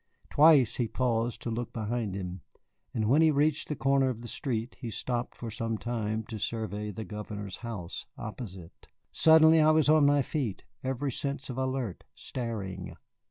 [0.31, 2.41] Twice he paused to look behind him,
[2.91, 6.39] and when he reached the corner of the street he stopped for some time to
[6.39, 8.87] survey the Governor's house opposite.
[9.11, 12.95] Suddenly I was on my feet, every sense alert, staring.